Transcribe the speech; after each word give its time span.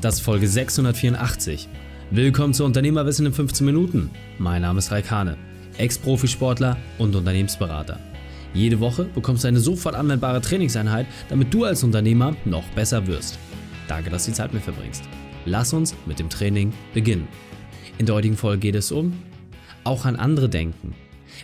Das 0.00 0.14
ist 0.14 0.20
Folge 0.20 0.46
684. 0.46 1.68
Willkommen 2.12 2.54
zu 2.54 2.64
Unternehmerwissen 2.64 3.26
in 3.26 3.32
15 3.32 3.66
Minuten. 3.66 4.10
Mein 4.38 4.62
Name 4.62 4.78
ist 4.78 4.92
Raikane, 4.92 5.36
Ex-Profisportler 5.76 6.76
und 6.98 7.16
Unternehmensberater. 7.16 7.98
Jede 8.54 8.78
Woche 8.78 9.06
bekommst 9.06 9.42
du 9.42 9.48
eine 9.48 9.58
sofort 9.58 9.96
anwendbare 9.96 10.40
Trainingseinheit, 10.40 11.08
damit 11.28 11.52
du 11.52 11.64
als 11.64 11.82
Unternehmer 11.82 12.36
noch 12.44 12.62
besser 12.76 13.08
wirst. 13.08 13.40
Danke, 13.88 14.08
dass 14.08 14.24
du 14.24 14.30
die 14.30 14.36
Zeit 14.36 14.54
mit 14.54 14.62
verbringst. 14.62 15.02
Lass 15.46 15.72
uns 15.72 15.96
mit 16.06 16.20
dem 16.20 16.30
Training 16.30 16.72
beginnen. 16.94 17.26
In 17.98 18.06
der 18.06 18.14
heutigen 18.14 18.36
Folge 18.36 18.60
geht 18.60 18.76
es 18.76 18.92
um 18.92 19.20
auch 19.82 20.04
an 20.04 20.14
andere 20.14 20.48
denken. 20.48 20.94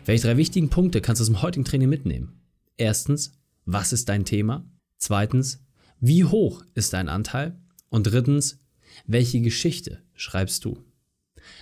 Welche 0.04 0.28
drei 0.28 0.36
wichtigen 0.36 0.70
Punkte 0.70 1.00
kannst 1.00 1.18
du 1.18 1.24
aus 1.24 1.28
dem 1.28 1.42
heutigen 1.42 1.64
Training 1.64 1.88
mitnehmen? 1.88 2.40
Erstens, 2.76 3.32
was 3.64 3.92
ist 3.92 4.08
dein 4.08 4.24
Thema? 4.24 4.64
Zweitens, 4.98 5.60
wie 5.98 6.22
hoch 6.22 6.62
ist 6.74 6.92
dein 6.92 7.08
Anteil? 7.08 7.58
Und 7.94 8.08
drittens, 8.08 8.60
welche 9.06 9.40
Geschichte 9.40 10.02
schreibst 10.14 10.64
du? 10.64 10.84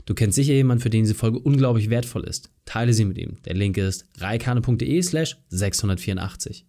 Du 0.07 0.15
kennst 0.15 0.37
sicher 0.37 0.55
jemanden, 0.55 0.81
für 0.81 0.89
den 0.89 1.03
diese 1.03 1.15
Folge 1.15 1.39
unglaublich 1.39 1.91
wertvoll 1.91 2.25
ist. 2.25 2.51
Teile 2.65 2.95
sie 2.95 3.05
mit 3.05 3.19
ihm. 3.19 3.37
Der 3.45 3.53
Link 3.53 3.77
ist 3.77 4.09
reikane.de 4.17 5.03
slash 5.03 5.37
684. 5.51 6.67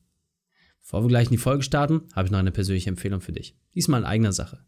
Bevor 0.81 1.05
wir 1.05 1.07
gleich 1.07 1.27
in 1.27 1.35
die 1.35 1.37
Folge 1.37 1.63
starten, 1.63 2.01
habe 2.11 2.25
ich 2.25 2.31
noch 2.33 2.39
eine 2.39 2.51
persönliche 2.51 2.89
Empfehlung 2.89 3.21
für 3.21 3.31
dich. 3.31 3.55
Diesmal 3.73 4.01
in 4.01 4.05
eigener 4.05 4.33
Sache. 4.33 4.65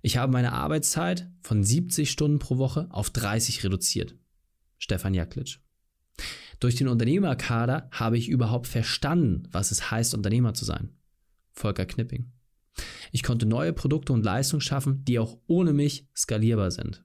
Ich 0.00 0.16
habe 0.16 0.32
meine 0.32 0.54
Arbeitszeit 0.54 1.28
von 1.42 1.62
70 1.62 2.10
Stunden 2.10 2.38
pro 2.38 2.56
Woche 2.56 2.86
auf 2.88 3.10
30 3.10 3.64
reduziert. 3.64 4.14
Stefan 4.78 5.12
Jaklitsch. 5.12 5.58
Durch 6.58 6.76
den 6.76 6.88
Unternehmerkader 6.88 7.90
habe 7.90 8.16
ich 8.16 8.30
überhaupt 8.30 8.66
verstanden, 8.66 9.46
was 9.52 9.72
es 9.72 9.90
heißt, 9.90 10.14
Unternehmer 10.14 10.54
zu 10.54 10.64
sein. 10.64 10.94
Volker 11.52 11.84
Knipping. 11.84 12.32
Ich 13.12 13.22
konnte 13.22 13.46
neue 13.46 13.72
Produkte 13.72 14.12
und 14.12 14.24
Leistungen 14.24 14.60
schaffen, 14.60 15.04
die 15.04 15.18
auch 15.18 15.38
ohne 15.46 15.72
mich 15.72 16.06
skalierbar 16.16 16.70
sind. 16.70 17.04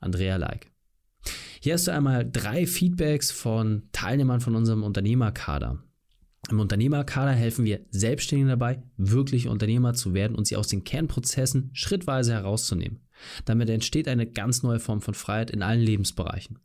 Andrea 0.00 0.36
Like. 0.36 0.70
Hier 1.60 1.74
hast 1.74 1.86
du 1.86 1.92
einmal 1.92 2.28
drei 2.30 2.66
Feedbacks 2.66 3.30
von 3.30 3.88
Teilnehmern 3.92 4.40
von 4.40 4.54
unserem 4.54 4.82
Unternehmerkader. 4.82 5.82
Im 6.48 6.60
Unternehmerkader 6.60 7.32
helfen 7.32 7.64
wir 7.64 7.84
Selbstständigen 7.90 8.48
dabei, 8.48 8.82
wirklich 8.96 9.48
Unternehmer 9.48 9.94
zu 9.94 10.14
werden 10.14 10.36
und 10.36 10.46
sie 10.46 10.56
aus 10.56 10.68
den 10.68 10.84
Kernprozessen 10.84 11.70
schrittweise 11.72 12.34
herauszunehmen. 12.34 13.00
Damit 13.46 13.68
entsteht 13.68 14.06
eine 14.06 14.26
ganz 14.26 14.62
neue 14.62 14.78
Form 14.78 15.00
von 15.00 15.14
Freiheit 15.14 15.50
in 15.50 15.62
allen 15.62 15.80
Lebensbereichen. 15.80 16.60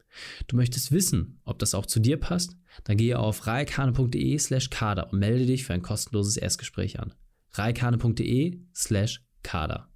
Du 0.47 0.55
möchtest 0.55 0.91
wissen, 0.91 1.39
ob 1.45 1.57
das 1.59 1.73
auch 1.73 1.85
zu 1.85 1.99
dir 1.99 2.17
passt? 2.17 2.57
Dann 2.83 2.97
gehe 2.97 3.17
auf 3.17 3.47
reikane.de 3.47 4.37
slash 4.37 4.69
kader 4.69 5.11
und 5.11 5.19
melde 5.19 5.45
dich 5.45 5.63
für 5.63 5.73
ein 5.73 5.81
kostenloses 5.81 6.37
Erstgespräch 6.37 6.99
an. 6.99 7.13
reikane.de 7.53 8.59
slash 8.73 9.21
kader. 9.43 9.89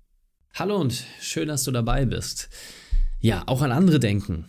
Hallo 0.54 0.80
und 0.80 1.06
schön, 1.22 1.48
dass 1.48 1.64
du 1.64 1.72
dabei 1.72 2.06
bist. 2.06 2.50
Ja, 3.20 3.44
auch 3.48 3.62
an 3.62 3.72
andere 3.72 4.00
denken. 4.00 4.46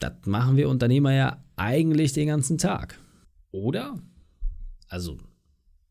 Das 0.00 0.12
machen 0.26 0.56
wir 0.56 0.68
Unternehmer 0.68 1.12
ja 1.12 1.44
eigentlich 1.56 2.12
den 2.12 2.28
ganzen 2.28 2.58
Tag. 2.58 2.98
Oder? 3.50 4.00
Also, 4.88 5.18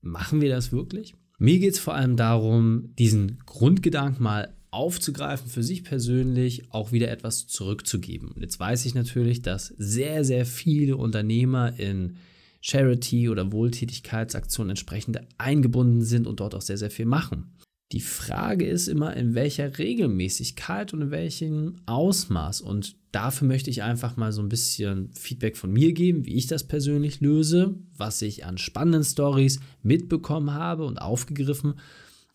machen 0.01 0.41
wir 0.41 0.49
das 0.49 0.71
wirklich? 0.71 1.15
Mir 1.37 1.59
geht 1.59 1.73
es 1.73 1.79
vor 1.79 1.95
allem 1.95 2.15
darum, 2.15 2.93
diesen 2.95 3.39
Grundgedanken 3.45 4.23
mal 4.23 4.55
aufzugreifen, 4.71 5.49
für 5.49 5.63
sich 5.63 5.83
persönlich 5.83 6.71
auch 6.71 6.91
wieder 6.91 7.09
etwas 7.09 7.47
zurückzugeben. 7.47 8.33
Jetzt 8.39 8.59
weiß 8.59 8.85
ich 8.85 8.93
natürlich, 8.93 9.41
dass 9.41 9.67
sehr, 9.77 10.23
sehr 10.25 10.45
viele 10.45 10.97
Unternehmer 10.97 11.77
in 11.79 12.17
Charity- 12.65 13.29
oder 13.29 13.51
Wohltätigkeitsaktionen 13.51 14.71
entsprechend 14.71 15.19
eingebunden 15.37 16.01
sind 16.01 16.25
und 16.25 16.39
dort 16.39 16.55
auch 16.55 16.61
sehr, 16.61 16.77
sehr 16.77 16.91
viel 16.91 17.05
machen. 17.05 17.51
Die 17.91 18.01
Frage 18.01 18.65
ist 18.65 18.87
immer, 18.87 19.15
in 19.15 19.35
welcher 19.35 19.77
Regelmäßigkeit 19.77 20.93
und 20.93 21.03
in 21.03 21.11
welchem 21.11 21.75
Ausmaß. 21.85 22.61
Und 22.61 22.95
dafür 23.11 23.47
möchte 23.47 23.69
ich 23.69 23.83
einfach 23.83 24.17
mal 24.17 24.31
so 24.31 24.41
ein 24.41 24.49
bisschen 24.49 25.11
Feedback 25.13 25.55
von 25.55 25.71
mir 25.71 25.93
geben, 25.93 26.25
wie 26.25 26.35
ich 26.35 26.47
das 26.47 26.63
persönlich 26.63 27.21
löse, 27.21 27.75
was 27.95 28.23
ich 28.23 28.45
an 28.45 28.57
spannenden 28.57 29.03
Stories 29.03 29.59
mitbekommen 29.83 30.53
habe 30.53 30.85
und 30.85 30.97
aufgegriffen 30.97 31.75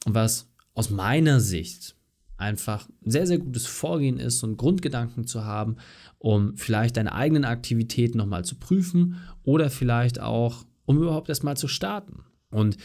was 0.06 0.49
aus 0.75 0.91
meiner 0.91 1.41
Sicht 1.41 1.97
einfach 2.41 2.89
ein 3.05 3.11
sehr, 3.11 3.27
sehr 3.27 3.39
gutes 3.39 3.67
Vorgehen 3.67 4.19
ist, 4.19 4.43
einen 4.43 4.56
Grundgedanken 4.56 5.27
zu 5.27 5.45
haben, 5.45 5.77
um 6.19 6.56
vielleicht 6.56 6.97
deine 6.97 7.12
eigenen 7.12 7.45
Aktivitäten 7.45 8.19
nochmal 8.19 8.45
zu 8.45 8.56
prüfen 8.56 9.17
oder 9.43 9.71
vielleicht 9.71 10.21
auch, 10.21 10.65
um 10.87 10.99
überhaupt 10.99 11.29
erstmal 11.29 11.56
zu 11.56 11.69
starten. 11.69 12.25
Und 12.50 12.77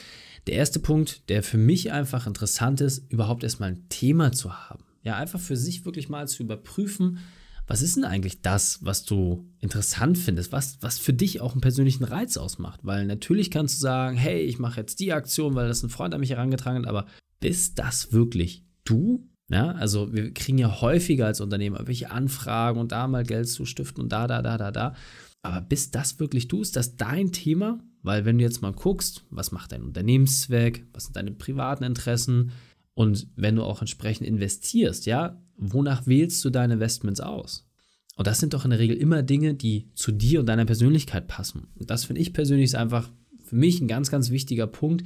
der 0.48 0.56
erste 0.56 0.80
Punkt, 0.80 1.30
der 1.30 1.42
für 1.42 1.58
mich 1.58 1.92
einfach 1.92 2.28
interessant 2.28 2.82
ist, 2.82 3.12
überhaupt 3.12 3.44
erstmal 3.44 3.70
ein 3.70 3.90
Thema 3.90 4.32
zu 4.32 4.54
haben. 4.54 4.84
Ja, 5.02 5.16
einfach 5.16 5.40
für 5.40 5.58
sich 5.58 5.86
wirklich 5.86 6.10
mal 6.10 6.28
zu 6.28 6.44
überprüfen, 6.44 7.20
was 7.68 7.82
ist 7.82 7.96
denn 7.96 8.04
eigentlich 8.04 8.42
das, 8.42 8.80
was 8.84 9.06
du 9.06 9.50
interessant 9.60 10.20
findest, 10.20 10.52
was, 10.52 10.78
was 10.82 11.00
für 11.00 11.14
dich 11.14 11.42
auch 11.42 11.54
einen 11.54 11.62
persönlichen 11.62 12.04
Reiz 12.04 12.38
ausmacht. 12.38 12.82
Weil 12.84 13.06
natürlich 13.08 13.50
kannst 13.50 13.78
du 13.78 13.82
sagen, 13.82 14.18
hey, 14.18 14.42
ich 14.42 14.60
mache 14.60 14.82
jetzt 14.82 15.00
die 15.00 15.14
Aktion, 15.14 15.56
weil 15.56 15.68
das 15.68 15.82
ein 15.82 15.90
Freund 15.90 16.14
an 16.14 16.20
mich 16.20 16.30
herangetragen 16.30 16.84
hat, 16.84 16.88
aber 16.88 17.08
bist 17.40 17.80
das 17.80 18.12
wirklich 18.12 18.64
du? 18.84 19.28
Ja, 19.50 19.72
also 19.74 20.12
wir 20.14 20.34
kriegen 20.34 20.58
ja 20.58 20.82
häufiger 20.82 21.28
als 21.28 21.40
Unternehmer 21.40 21.86
welche 21.86 22.10
Anfragen 22.10 22.80
und 22.80 22.92
da 22.92 23.08
mal 23.08 23.24
Geld 23.24 23.48
zu 23.48 23.66
stiften 23.66 24.04
und 24.04 24.12
da, 24.12 24.26
da, 24.28 24.42
da, 24.42 24.58
da, 24.58 24.72
da. 24.72 24.96
Aber 25.44 25.62
bist 25.62 25.94
das 25.94 26.20
wirklich 26.20 26.48
du? 26.48 26.62
Ist 26.62 26.76
das 26.76 26.98
dein 26.98 27.32
Thema? 27.32 27.80
Weil 28.02 28.26
wenn 28.26 28.38
du 28.38 28.44
jetzt 28.44 28.62
mal 28.62 28.74
guckst, 28.74 29.24
was 29.30 29.52
macht 29.52 29.72
dein 29.72 29.84
Unternehmenszweck, 29.84 30.86
was 30.94 31.06
sind 31.06 31.16
deine 31.16 31.32
privaten 31.32 31.84
Interessen 31.84 32.52
und 32.96 33.28
wenn 33.36 33.56
du 33.56 33.64
auch 33.64 33.82
entsprechend 33.82 34.28
investierst, 34.28 35.06
ja, 35.06 35.42
wonach 35.58 36.08
wählst 36.08 36.44
du 36.44 36.50
deine 36.50 36.76
Investments 36.76 37.20
aus? 37.20 37.68
Und 38.16 38.28
das 38.28 38.40
sind 38.40 38.54
doch 38.54 38.64
in 38.64 38.72
der 38.72 38.80
Regel 38.80 38.96
immer 38.96 39.22
Dinge, 39.22 39.54
die 39.54 39.92
zu 39.94 40.12
dir 40.12 40.40
und 40.40 40.46
deiner 40.48 40.66
Persönlichkeit 40.66 41.28
passen. 41.28 41.68
Und 41.76 41.90
das 41.90 42.06
finde 42.06 42.22
ich 42.22 42.34
persönlich 42.34 42.66
ist 42.66 42.76
einfach 42.76 43.12
für 43.44 43.56
mich 43.56 43.82
ein 43.82 43.88
ganz, 43.88 44.10
ganz 44.10 44.32
wichtiger 44.32 44.68
Punkt, 44.68 45.06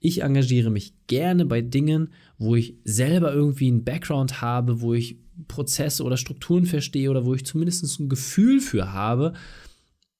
ich 0.00 0.22
engagiere 0.22 0.70
mich 0.70 0.94
gerne 1.06 1.46
bei 1.46 1.62
Dingen, 1.62 2.10
wo 2.38 2.54
ich 2.54 2.74
selber 2.84 3.32
irgendwie 3.32 3.68
einen 3.68 3.84
Background 3.84 4.40
habe, 4.40 4.80
wo 4.80 4.94
ich 4.94 5.18
Prozesse 5.48 6.04
oder 6.04 6.16
Strukturen 6.16 6.66
verstehe 6.66 7.10
oder 7.10 7.24
wo 7.24 7.34
ich 7.34 7.44
zumindest 7.44 8.00
ein 8.00 8.08
Gefühl 8.08 8.60
für 8.60 8.92
habe. 8.92 9.32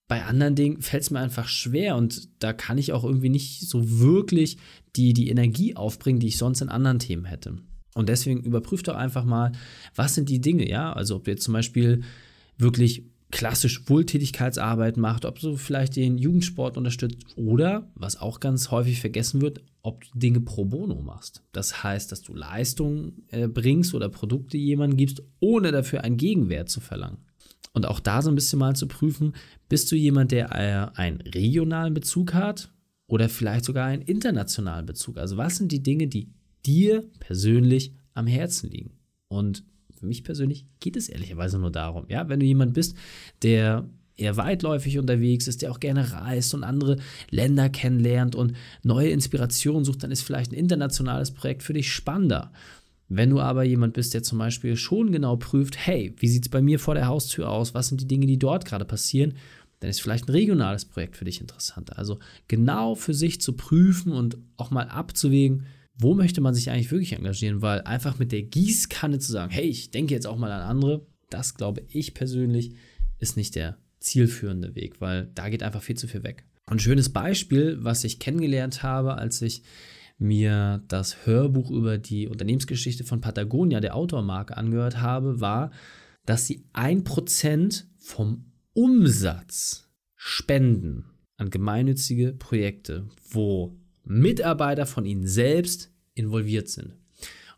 Bei 0.08 0.24
anderen 0.24 0.54
Dingen 0.54 0.82
fällt 0.82 1.02
es 1.02 1.10
mir 1.10 1.18
einfach 1.18 1.48
schwer 1.48 1.96
und 1.96 2.28
da 2.38 2.52
kann 2.52 2.78
ich 2.78 2.92
auch 2.92 3.04
irgendwie 3.04 3.28
nicht 3.28 3.68
so 3.68 3.98
wirklich 3.98 4.56
die, 4.94 5.12
die 5.12 5.28
Energie 5.28 5.74
aufbringen, 5.74 6.20
die 6.20 6.28
ich 6.28 6.38
sonst 6.38 6.60
in 6.60 6.68
anderen 6.68 6.98
Themen 6.98 7.24
hätte. 7.24 7.58
Und 7.94 8.08
deswegen 8.08 8.42
überprüft 8.42 8.88
doch 8.88 8.94
einfach 8.94 9.24
mal, 9.24 9.52
was 9.94 10.14
sind 10.14 10.28
die 10.28 10.40
Dinge, 10.40 10.68
ja? 10.68 10.92
Also 10.92 11.16
ob 11.16 11.24
du 11.24 11.30
jetzt 11.30 11.44
zum 11.44 11.54
Beispiel 11.54 12.02
wirklich 12.58 13.04
klassisch 13.30 13.88
Wohltätigkeitsarbeit 13.88 14.96
macht, 14.96 15.24
ob 15.24 15.40
du 15.40 15.56
vielleicht 15.56 15.96
den 15.96 16.18
Jugendsport 16.18 16.76
unterstützt 16.76 17.18
oder, 17.36 17.90
was 17.94 18.20
auch 18.20 18.40
ganz 18.40 18.70
häufig 18.70 19.00
vergessen 19.00 19.40
wird, 19.40 19.60
ob 19.82 20.04
du 20.04 20.18
Dinge 20.18 20.40
pro 20.40 20.64
bono 20.64 21.00
machst. 21.02 21.42
Das 21.52 21.82
heißt, 21.82 22.10
dass 22.10 22.22
du 22.22 22.34
Leistungen 22.34 23.24
äh, 23.28 23.48
bringst 23.48 23.94
oder 23.94 24.08
Produkte 24.08 24.56
jemandem 24.56 24.96
gibst, 24.96 25.22
ohne 25.40 25.72
dafür 25.72 26.04
einen 26.04 26.16
Gegenwert 26.16 26.68
zu 26.68 26.80
verlangen. 26.80 27.18
Und 27.72 27.86
auch 27.86 28.00
da 28.00 28.22
so 28.22 28.30
ein 28.30 28.34
bisschen 28.34 28.58
mal 28.58 28.74
zu 28.74 28.88
prüfen, 28.88 29.34
bist 29.68 29.92
du 29.92 29.96
jemand, 29.96 30.32
der 30.32 30.50
äh, 30.52 30.98
einen 30.98 31.20
regionalen 31.20 31.94
Bezug 31.94 32.32
hat 32.32 32.72
oder 33.06 33.28
vielleicht 33.28 33.64
sogar 33.64 33.86
einen 33.86 34.02
internationalen 34.02 34.86
Bezug? 34.86 35.18
Also 35.18 35.36
was 35.36 35.56
sind 35.56 35.72
die 35.72 35.82
Dinge, 35.82 36.06
die 36.06 36.32
dir 36.64 37.04
persönlich 37.20 37.92
am 38.14 38.26
Herzen 38.26 38.70
liegen? 38.70 38.98
Und 39.28 39.64
für 40.06 40.08
mich 40.08 40.22
persönlich 40.22 40.64
geht 40.78 40.96
es 40.96 41.08
ehrlicherweise 41.08 41.58
nur 41.58 41.72
darum, 41.72 42.06
ja, 42.08 42.28
wenn 42.28 42.38
du 42.38 42.46
jemand 42.46 42.74
bist, 42.74 42.96
der 43.42 43.88
eher 44.16 44.36
weitläufig 44.36 44.98
unterwegs 44.98 45.48
ist, 45.48 45.62
der 45.62 45.72
auch 45.72 45.80
gerne 45.80 46.12
reist 46.12 46.54
und 46.54 46.62
andere 46.62 46.98
Länder 47.30 47.68
kennenlernt 47.68 48.36
und 48.36 48.54
neue 48.84 49.10
Inspirationen 49.10 49.84
sucht, 49.84 50.04
dann 50.04 50.12
ist 50.12 50.22
vielleicht 50.22 50.52
ein 50.52 50.58
internationales 50.58 51.32
Projekt 51.32 51.64
für 51.64 51.72
dich 51.72 51.92
spannender. 51.92 52.52
Wenn 53.08 53.30
du 53.30 53.40
aber 53.40 53.64
jemand 53.64 53.94
bist, 53.94 54.14
der 54.14 54.22
zum 54.22 54.38
Beispiel 54.38 54.76
schon 54.76 55.10
genau 55.10 55.36
prüft, 55.36 55.76
hey, 55.76 56.14
wie 56.18 56.28
sieht 56.28 56.44
es 56.44 56.50
bei 56.50 56.62
mir 56.62 56.78
vor 56.78 56.94
der 56.94 57.08
Haustür 57.08 57.50
aus, 57.50 57.74
was 57.74 57.88
sind 57.88 58.00
die 58.00 58.08
Dinge, 58.08 58.26
die 58.26 58.38
dort 58.38 58.64
gerade 58.64 58.84
passieren, 58.84 59.34
dann 59.80 59.90
ist 59.90 60.00
vielleicht 60.00 60.28
ein 60.28 60.32
regionales 60.32 60.84
Projekt 60.84 61.16
für 61.16 61.24
dich 61.24 61.40
interessanter. 61.40 61.98
Also 61.98 62.20
genau 62.46 62.94
für 62.94 63.12
sich 63.12 63.40
zu 63.40 63.54
prüfen 63.54 64.12
und 64.12 64.38
auch 64.56 64.70
mal 64.70 64.88
abzuwägen, 64.88 65.66
wo 65.98 66.14
möchte 66.14 66.40
man 66.40 66.54
sich 66.54 66.70
eigentlich 66.70 66.90
wirklich 66.90 67.12
engagieren? 67.14 67.62
Weil 67.62 67.82
einfach 67.82 68.18
mit 68.18 68.32
der 68.32 68.42
Gießkanne 68.42 69.18
zu 69.18 69.32
sagen, 69.32 69.52
hey, 69.52 69.64
ich 69.64 69.90
denke 69.90 70.14
jetzt 70.14 70.26
auch 70.26 70.36
mal 70.36 70.52
an 70.52 70.62
andere, 70.62 71.06
das 71.30 71.54
glaube 71.54 71.82
ich 71.88 72.14
persönlich 72.14 72.74
ist 73.18 73.36
nicht 73.36 73.54
der 73.54 73.78
zielführende 73.98 74.74
Weg, 74.74 75.00
weil 75.00 75.30
da 75.34 75.48
geht 75.48 75.62
einfach 75.62 75.82
viel 75.82 75.96
zu 75.96 76.06
viel 76.06 76.22
weg. 76.22 76.44
Ein 76.66 76.78
schönes 76.78 77.10
Beispiel, 77.10 77.78
was 77.80 78.04
ich 78.04 78.18
kennengelernt 78.18 78.82
habe, 78.82 79.14
als 79.16 79.40
ich 79.40 79.62
mir 80.18 80.82
das 80.88 81.26
Hörbuch 81.26 81.70
über 81.70 81.98
die 81.98 82.28
Unternehmensgeschichte 82.28 83.04
von 83.04 83.20
Patagonia, 83.20 83.80
der 83.80 83.94
Autormarke, 83.94 84.56
angehört 84.56 85.00
habe, 85.00 85.40
war, 85.40 85.70
dass 86.24 86.46
sie 86.46 86.64
ein 86.72 87.04
Prozent 87.04 87.86
vom 87.98 88.52
Umsatz 88.72 89.88
spenden 90.14 91.04
an 91.36 91.50
gemeinnützige 91.50 92.32
Projekte, 92.32 93.08
wo 93.30 93.78
Mitarbeiter 94.06 94.86
von 94.86 95.04
ihnen 95.04 95.26
selbst 95.26 95.92
involviert 96.14 96.68
sind. 96.68 96.94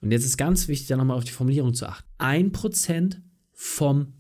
Und 0.01 0.11
jetzt 0.13 0.25
ist 0.25 0.37
ganz 0.37 0.69
wichtig, 0.69 0.89
da 0.89 0.97
nochmal 0.97 1.17
auf 1.17 1.25
die 1.25 1.33
Formulierung 1.33 1.75
zu 1.75 1.87
achten. 1.87 2.09
1% 2.19 3.19
vom 3.53 4.15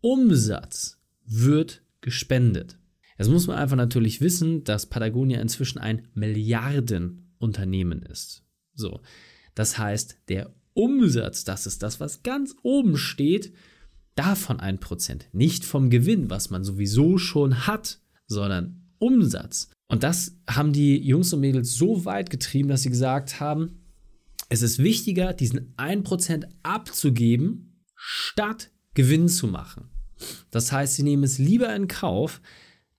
Umsatz 0.00 0.98
wird 1.24 1.82
gespendet. 2.00 2.78
Jetzt 3.18 3.30
muss 3.30 3.46
man 3.46 3.56
einfach 3.56 3.76
natürlich 3.76 4.20
wissen, 4.20 4.64
dass 4.64 4.86
Patagonia 4.86 5.40
inzwischen 5.40 5.78
ein 5.78 6.08
Milliardenunternehmen 6.14 8.02
ist. 8.02 8.42
So. 8.74 9.00
Das 9.54 9.78
heißt, 9.78 10.18
der 10.28 10.52
Umsatz, 10.74 11.44
das 11.44 11.66
ist 11.66 11.82
das, 11.82 12.00
was 12.00 12.22
ganz 12.22 12.56
oben 12.62 12.96
steht, 12.96 13.54
davon 14.16 14.60
ein 14.60 14.80
Prozent. 14.80 15.28
Nicht 15.32 15.64
vom 15.64 15.90
Gewinn, 15.90 16.28
was 16.28 16.50
man 16.50 16.64
sowieso 16.64 17.18
schon 17.18 17.66
hat, 17.66 18.00
sondern 18.26 18.82
Umsatz. 18.98 19.70
Und 19.88 20.02
das 20.02 20.36
haben 20.48 20.72
die 20.72 20.96
Jungs 20.98 21.32
und 21.32 21.40
Mädels 21.40 21.74
so 21.74 22.04
weit 22.04 22.30
getrieben, 22.30 22.68
dass 22.68 22.82
sie 22.82 22.90
gesagt 22.90 23.40
haben, 23.40 23.84
es 24.48 24.62
ist 24.62 24.78
wichtiger, 24.78 25.32
diesen 25.32 25.74
1% 25.76 26.46
abzugeben, 26.62 27.82
statt 27.94 28.70
Gewinn 28.94 29.28
zu 29.28 29.46
machen. 29.46 29.90
Das 30.50 30.72
heißt, 30.72 30.94
sie 30.94 31.02
nehmen 31.02 31.24
es 31.24 31.38
lieber 31.38 31.74
in 31.74 31.88
Kauf, 31.88 32.40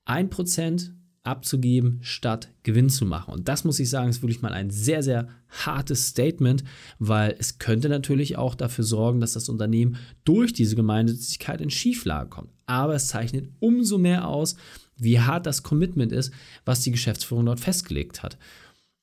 1% 0.06 0.92
abzugeben, 1.26 2.00
statt 2.02 2.50
Gewinn 2.64 2.90
zu 2.90 3.06
machen. 3.06 3.34
Und 3.34 3.48
das 3.48 3.64
muss 3.64 3.80
ich 3.80 3.90
sagen, 3.90 4.10
ist 4.10 4.22
wirklich 4.22 4.42
mal 4.42 4.54
ein 4.54 4.70
sehr, 4.70 5.02
sehr 5.02 5.28
hartes 5.50 6.08
Statement, 6.08 6.64
weil 7.00 7.36
es 7.40 7.58
könnte 7.58 7.90
natürlich 7.90 8.38
auch 8.38 8.56
dafür 8.56 8.84
sorgen, 8.84 9.20
dass 9.20 9.34
das 9.34 9.50
Unternehmen 9.50 9.98
durch 10.24 10.54
diese 10.54 10.76
Gemeinnützigkeit 10.76 11.62
in 11.62 11.70
Schieflage 11.70 12.30
kommt. 12.30 12.52
Aber 12.68 12.96
es 12.96 13.08
zeichnet 13.08 13.50
umso 13.60 13.98
mehr 13.98 14.28
aus, 14.28 14.56
wie 14.98 15.20
hart 15.20 15.46
das 15.46 15.64
Commitment 15.64 16.12
ist, 16.12 16.32
was 16.64 16.82
die 16.82 16.92
Geschäftsführung 16.92 17.46
dort 17.46 17.60
festgelegt 17.60 18.24
hat. 18.24 18.38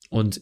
Und 0.09 0.41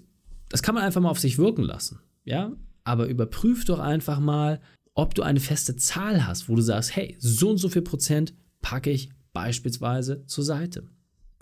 das 0.50 0.62
kann 0.62 0.76
man 0.76 0.84
einfach 0.84 1.02
mal 1.02 1.10
auf 1.10 1.20
sich 1.20 1.38
wirken 1.38 1.64
lassen. 1.64 2.00
Ja, 2.24 2.52
aber 2.84 3.08
überprüf 3.08 3.66
doch 3.66 3.80
einfach 3.80 4.20
mal, 4.20 4.62
ob 4.94 5.16
du 5.16 5.24
eine 5.24 5.40
feste 5.40 5.76
Zahl 5.76 6.28
hast, 6.28 6.50
wo 6.50 6.56
du 6.56 6.62
sagst, 6.62 6.96
hey, 6.96 7.16
so 7.20 7.50
und 7.50 7.58
so 7.58 7.70
viel 7.70 7.82
Prozent 7.82 8.34
packe 8.62 8.92
ich 8.92 9.10
beispielsweise 9.34 10.26
zur 10.28 10.44
Seite. 10.44 10.84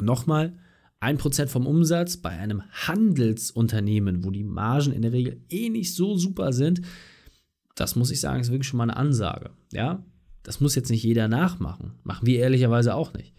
Nochmal, 0.01 0.57
1% 1.01 1.47
vom 1.47 1.65
Umsatz 1.65 2.17
bei 2.17 2.31
einem 2.31 2.63
Handelsunternehmen, 2.71 4.23
wo 4.23 4.31
die 4.31 4.43
Margen 4.43 4.91
in 4.91 5.01
der 5.01 5.13
Regel 5.13 5.41
eh 5.49 5.69
nicht 5.69 5.95
so 5.95 6.17
super 6.17 6.51
sind, 6.51 6.81
das 7.75 7.95
muss 7.95 8.11
ich 8.11 8.19
sagen, 8.19 8.41
ist 8.41 8.51
wirklich 8.51 8.67
schon 8.67 8.77
mal 8.77 8.83
eine 8.83 8.97
Ansage. 8.97 9.51
Ja, 9.71 10.03
das 10.43 10.59
muss 10.59 10.75
jetzt 10.75 10.89
nicht 10.89 11.03
jeder 11.03 11.27
nachmachen. 11.27 11.93
Machen 12.03 12.25
wir 12.27 12.39
ehrlicherweise 12.39 12.95
auch 12.95 13.13
nicht. 13.13 13.33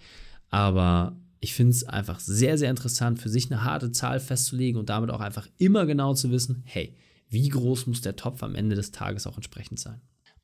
Aber 0.48 1.20
ich 1.40 1.54
finde 1.54 1.72
es 1.72 1.84
einfach 1.84 2.20
sehr, 2.20 2.56
sehr 2.56 2.70
interessant, 2.70 3.18
für 3.18 3.28
sich 3.28 3.50
eine 3.50 3.64
harte 3.64 3.92
Zahl 3.92 4.20
festzulegen 4.20 4.78
und 4.78 4.88
damit 4.88 5.10
auch 5.10 5.20
einfach 5.20 5.46
immer 5.58 5.86
genau 5.86 6.14
zu 6.14 6.30
wissen, 6.30 6.62
hey, 6.64 6.96
wie 7.28 7.48
groß 7.48 7.86
muss 7.86 8.00
der 8.00 8.16
Topf 8.16 8.42
am 8.42 8.54
Ende 8.54 8.76
des 8.76 8.90
Tages 8.90 9.26
auch 9.26 9.36
entsprechend 9.36 9.78
sein? 9.78 10.00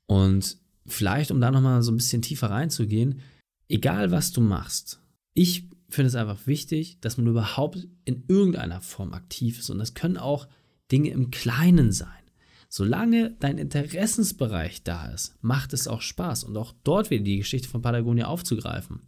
Und 0.06 0.58
vielleicht, 0.86 1.30
um 1.30 1.40
da 1.40 1.50
nochmal 1.50 1.82
so 1.82 1.92
ein 1.92 1.96
bisschen 1.96 2.22
tiefer 2.22 2.50
reinzugehen, 2.50 3.20
egal 3.68 4.10
was 4.10 4.32
du 4.32 4.40
machst, 4.40 5.00
ich 5.34 5.68
finde 5.88 6.08
es 6.08 6.14
einfach 6.14 6.46
wichtig, 6.46 6.98
dass 7.00 7.16
man 7.16 7.26
überhaupt 7.26 7.86
in 8.04 8.24
irgendeiner 8.28 8.80
Form 8.80 9.12
aktiv 9.12 9.58
ist. 9.58 9.70
Und 9.70 9.78
das 9.78 9.94
können 9.94 10.16
auch 10.16 10.48
Dinge 10.90 11.10
im 11.10 11.30
Kleinen 11.30 11.92
sein. 11.92 12.08
Solange 12.68 13.36
dein 13.38 13.58
Interessensbereich 13.58 14.82
da 14.82 15.06
ist, 15.12 15.36
macht 15.40 15.72
es 15.72 15.86
auch 15.86 16.02
Spaß. 16.02 16.44
Und 16.44 16.56
auch 16.56 16.74
dort 16.84 17.10
wieder 17.10 17.24
die 17.24 17.38
Geschichte 17.38 17.68
von 17.68 17.82
Patagonia 17.82 18.26
aufzugreifen. 18.26 19.00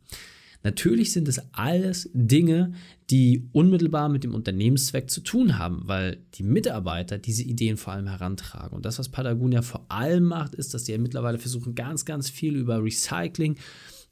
Natürlich 0.65 1.13
sind 1.13 1.29
es 1.29 1.41
alles 1.53 2.11
Dinge, 2.13 2.73
die 3.11 3.49
unmittelbar 3.53 4.09
mit 4.09 4.25
dem 4.25 4.35
Unternehmenszweck 4.35 5.09
zu 5.09 5.21
tun 5.21 5.59
haben, 5.59 5.83
weil 5.85 6.19
die 6.35 6.43
Mitarbeiter 6.43 7.17
diese 7.19 7.45
Ideen 7.45 7.77
vor 7.77 7.93
allem 7.93 8.09
herantragen. 8.09 8.77
Und 8.77 8.85
das, 8.85 8.99
was 8.99 9.09
Patagonia 9.09 9.63
vor 9.63 9.87
allem 9.89 10.25
macht, 10.25 10.55
ist, 10.57 10.75
dass 10.75 10.87
sie 10.87 10.93
ja 10.93 10.99
mittlerweile 10.99 11.39
versuchen, 11.39 11.75
ganz, 11.75 12.05
ganz 12.05 12.29
viel 12.29 12.57
über 12.57 12.83
Recycling 12.83 13.57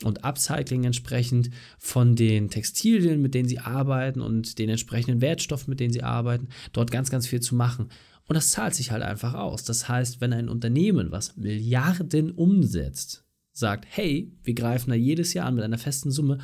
und 0.05 0.25
Upcycling 0.25 0.85
entsprechend 0.85 1.51
von 1.79 2.17
den 2.17 2.51
Textilien, 2.51 3.23
mit 3.23 3.35
denen 3.35 3.49
sie 3.49 3.59
arbeiten 3.59 4.21
und 4.21 4.59
den 4.59 4.69
entsprechenden 4.69 5.21
Wertstoffen, 5.21 5.71
mit 5.71 5.81
denen 5.81 5.93
sie 5.93 6.03
arbeiten, 6.03 6.49
dort 6.73 6.91
ganz, 6.91 7.11
ganz 7.11 7.27
viel 7.27 7.41
zu 7.41 7.55
machen. 7.55 7.89
Und 8.29 8.35
das 8.35 8.51
zahlt 8.51 8.75
sich 8.75 8.91
halt 8.91 9.03
einfach 9.03 9.35
aus. 9.35 9.65
Das 9.65 9.89
heißt, 9.89 10.21
wenn 10.21 10.33
ein 10.33 10.49
Unternehmen, 10.49 11.13
was 11.13 11.37
Milliarden 11.37 12.33
umsetzt, 12.33 13.25
sagt, 13.53 13.87
hey, 13.89 14.33
wir 14.43 14.55
greifen 14.55 14.91
da 14.91 14.97
jedes 14.97 15.33
Jahr 15.33 15.47
an 15.47 15.55
mit 15.55 15.65
einer 15.65 15.79
festen 15.79 16.11
Summe, 16.11 16.39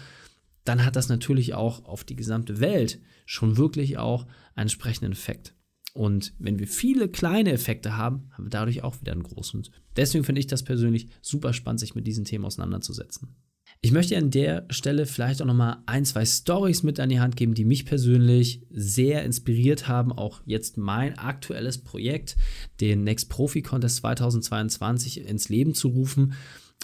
dann 0.65 0.85
hat 0.85 0.97
das 0.97 1.09
natürlich 1.09 1.55
auch 1.55 1.85
auf 1.85 2.05
die 2.05 2.17
gesamte 2.17 2.61
Welt 2.61 3.01
schon 3.27 3.57
wirklich 3.57 3.99
auch 3.99 4.27
einen 4.55 4.63
entsprechenden 4.63 5.13
Effekt. 5.13 5.55
Und 5.95 6.33
wenn 6.39 6.59
wir 6.59 6.67
viele 6.67 7.09
kleine 7.09 7.53
Effekte 7.53 7.97
haben, 7.97 8.31
haben 8.33 8.45
wir 8.45 8.51
dadurch 8.51 8.83
auch 8.83 9.01
wieder 9.01 9.13
einen 9.13 9.23
großen. 9.23 9.59
Und 9.59 9.71
deswegen 9.97 10.25
finde 10.25 10.41
ich 10.41 10.47
das 10.47 10.63
persönlich 10.63 11.09
super 11.21 11.53
spannend, 11.53 11.81
sich 11.81 11.95
mit 11.95 12.07
diesen 12.07 12.25
Themen 12.25 12.45
auseinanderzusetzen. 12.45 13.37
Ich 13.81 13.91
möchte 13.91 14.17
an 14.17 14.31
der 14.31 14.67
Stelle 14.71 15.07
vielleicht 15.07 15.43
auch 15.43 15.47
nochmal 15.47 15.79
ein, 15.87 16.05
zwei 16.05 16.25
Stories 16.25 16.83
mit 16.83 17.01
an 17.01 17.09
die 17.09 17.21
Hand 17.21 17.37
geben, 17.37 17.55
die 17.55 17.65
mich 17.65 17.85
persönlich 17.85 18.63
sehr 18.71 19.25
inspiriert 19.25 19.89
haben, 19.89 20.13
auch 20.13 20.41
jetzt 20.47 20.77
mein 20.77 21.19
aktuelles 21.19 21.79
Projekt, 21.79 22.37
den 22.81 23.03
Next 23.03 23.29
Profi 23.29 23.61
Contest 23.61 23.97
2022 23.97 25.27
ins 25.27 25.49
Leben 25.49 25.75
zu 25.75 25.89
rufen 25.89 26.35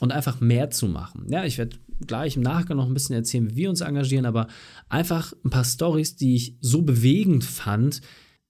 und 0.01 0.13
einfach 0.13 0.41
mehr 0.41 0.71
zu 0.71 0.89
machen. 0.89 1.27
Ja, 1.31 1.45
ich 1.45 1.57
werde 1.57 1.77
gleich 2.07 2.37
im 2.37 2.43
Nachgang 2.43 2.77
noch 2.77 2.87
ein 2.87 2.95
bisschen 2.95 3.15
erzählen, 3.15 3.51
wie 3.51 3.57
wir 3.57 3.71
uns 3.71 3.81
engagieren, 3.81 4.27
aber 4.27 4.49
einfach 4.89 5.33
ein 5.45 5.51
paar 5.51 5.65
Stories, 5.65 6.17
die 6.17 6.35
ich 6.35 6.57
so 6.61 6.83
bewegend 6.83 7.45
fand, 7.45 8.01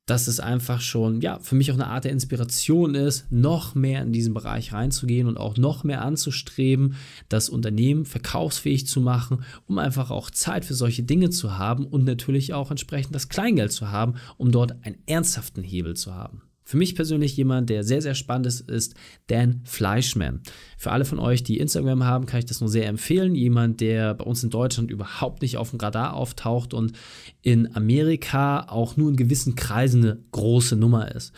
dass 0.09 0.27
es 0.27 0.41
einfach 0.41 0.81
schon, 0.81 1.21
ja, 1.21 1.39
für 1.41 1.55
mich 1.55 1.71
auch 1.71 1.77
eine 1.77 1.87
Art 1.87 2.05
der 2.05 2.13
Inspiration 2.13 2.95
ist, 2.95 3.31
noch 3.31 3.75
mehr 3.75 4.03
in 4.03 4.13
diesen 4.13 4.33
Bereich 4.33 4.73
reinzugehen 4.73 5.29
und 5.29 5.37
auch 5.37 5.57
noch 5.59 5.85
mehr 5.85 6.03
anzustreben, 6.03 6.95
das 7.29 7.51
Unternehmen 7.51 8.07
verkaufsfähig 8.07 8.87
zu 8.87 9.01
machen, 9.03 9.45
um 9.67 9.79
einfach 9.79 10.11
auch 10.11 10.31
Zeit 10.31 10.65
für 10.65 10.75
solche 10.75 11.03
Dinge 11.03 11.29
zu 11.29 11.59
haben 11.59 11.87
und 11.87 12.05
natürlich 12.05 12.55
auch 12.55 12.71
entsprechend 12.71 13.15
das 13.15 13.29
Kleingeld 13.29 13.71
zu 13.71 13.91
haben, 13.91 14.15
um 14.39 14.51
dort 14.51 14.83
einen 14.83 14.97
ernsthaften 15.07 15.63
Hebel 15.63 15.95
zu 15.95 16.15
haben. 16.15 16.48
Für 16.69 16.77
mich 16.77 16.95
persönlich 16.95 17.35
jemand, 17.35 17.71
der 17.71 17.83
sehr, 17.83 18.03
sehr 18.03 18.15
spannend 18.15 18.47
ist, 18.47 18.61
ist 18.69 18.95
Dan 19.29 19.63
Fleischman. 19.65 20.43
Für 20.77 20.91
alle 20.91 21.07
von 21.07 21.19
euch, 21.19 21.43
die 21.43 21.57
Instagram 21.57 22.05
haben, 22.05 22.27
kann 22.27 22.41
ich 22.41 22.45
das 22.45 22.61
nur 22.61 22.69
sehr 22.69 22.89
empfehlen. 22.89 23.35
Jemand, 23.35 23.81
der 23.81 24.13
bei 24.13 24.25
uns 24.25 24.45
in 24.45 24.51
Deutschland 24.51 24.91
überhaupt 24.91 25.41
nicht 25.41 25.57
auf 25.57 25.71
dem 25.71 25.81
Radar 25.81 26.13
auftaucht 26.13 26.75
und 26.75 26.93
in 27.41 27.75
Amerika 27.75 28.69
auch 28.69 28.99
nur 28.99 29.09
in 29.09 29.17
gewissen 29.17 29.55
Kreisen 29.55 30.05
eine 30.05 30.23
große 30.31 30.77
Nummer 30.77 31.11
ist. 31.15 31.33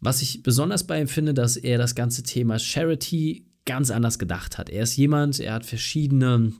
Was 0.00 0.22
ich 0.22 0.42
besonders 0.42 0.84
bei 0.84 1.00
ihm 1.00 1.06
finde, 1.06 1.34
dass 1.34 1.56
er 1.56 1.78
das 1.78 1.94
ganze 1.94 2.24
Thema 2.24 2.58
Charity 2.58 3.46
ganz 3.64 3.92
anders 3.92 4.18
gedacht 4.18 4.58
hat. 4.58 4.70
Er 4.70 4.82
ist 4.82 4.96
jemand, 4.96 5.38
er 5.38 5.54
hat 5.54 5.66
verschiedene 5.66 6.52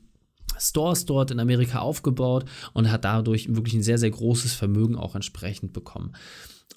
Stores 0.56 1.04
dort 1.04 1.32
in 1.32 1.40
Amerika 1.40 1.80
aufgebaut 1.80 2.44
und 2.74 2.92
hat 2.92 3.04
dadurch 3.04 3.52
wirklich 3.52 3.74
ein 3.74 3.82
sehr, 3.82 3.98
sehr 3.98 4.12
großes 4.12 4.54
Vermögen 4.54 4.94
auch 4.94 5.16
entsprechend 5.16 5.72
bekommen. 5.72 6.12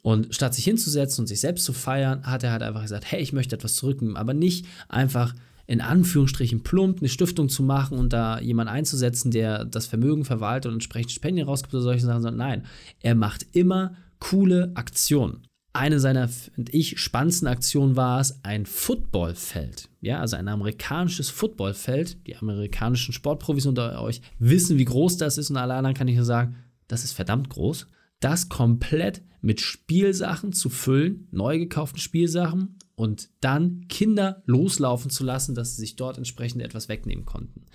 Und 0.02 0.34
statt 0.34 0.56
sich 0.56 0.66
hinzusetzen 0.66 1.24
und 1.24 1.28
sich 1.28 1.40
selbst 1.40 1.66
zu 1.66 1.74
feiern, 1.74 2.24
hat 2.24 2.44
er 2.44 2.52
halt 2.52 2.64
einfach 2.64 2.82
gesagt, 2.82 3.06
hey, 3.12 3.22
ich 3.22 3.34
möchte 3.34 3.56
etwas 3.56 3.76
zurücknehmen, 3.76 4.18
aber 4.18 4.34
nicht 4.34 4.66
einfach 4.90 5.36
in 5.68 5.80
Anführungsstrichen 5.80 6.64
plump 6.64 7.00
eine 7.00 7.10
Stiftung 7.10 7.48
zu 7.48 7.64
machen 7.64 7.98
und 7.98 8.12
da 8.12 8.40
jemanden 8.40 8.74
einzusetzen, 8.74 9.32
der 9.32 9.64
das 9.64 9.86
Vermögen 9.86 10.26
verwaltet 10.26 10.70
und 10.70 10.76
entsprechend 10.76 11.12
Spenden 11.12 11.46
rausgibt 11.46 11.74
oder 11.74 11.84
solche 11.84 12.06
Sachen, 12.06 12.24
sondern 12.24 12.48
nein, 12.48 12.66
er 13.02 13.16
macht 13.16 13.46
immer 13.54 13.96
coole 14.20 14.72
Aktionen. 14.74 15.44
Eine 15.74 16.02
seiner, 16.02 16.28
finde 16.28 16.74
ich, 16.74 17.00
spannendsten 17.00 17.48
Aktionen 17.48 17.96
war 17.96 18.20
es, 18.20 18.44
ein 18.44 18.66
Footballfeld. 18.66 19.88
Ja, 20.02 20.20
also 20.20 20.36
ein 20.36 20.50
amerikanisches 20.50 21.30
Footballfeld. 21.30 22.28
Die 22.28 22.36
amerikanischen 22.36 23.14
Sportprofis 23.14 23.68
unter 23.68 24.02
euch 24.02 24.22
wissen, 24.40 24.78
wie 24.78 24.86
groß 24.86 25.16
das 25.18 25.38
ist 25.38 25.50
und 25.50 25.58
alle 25.58 25.76
anderen 25.76 25.96
kann 25.96 26.10
ich 26.10 26.18
nur 26.18 26.26
sagen, 26.26 26.58
das 26.90 27.06
ist 27.06 27.14
verdammt 27.14 27.48
groß 27.50 27.88
das 28.22 28.50
komplett 28.50 29.22
mit 29.42 29.60
Spielsachen 29.62 30.54
zu 30.54 30.70
füllen, 30.70 31.28
neu 31.32 31.58
gekauften 31.58 32.00
Spielsachen 32.00 32.78
und 32.96 33.30
dann 33.42 33.88
Kinder 33.90 34.44
loslaufen 34.46 35.10
zu 35.10 35.24
lassen, 35.24 35.56
dass 35.56 35.76
sie 35.76 35.82
sich 35.82 35.96
dort 35.96 36.18
entsprechend 36.18 36.62
etwas 36.62 36.88
wegnehmen 36.90 37.26
konnten. 37.26 37.66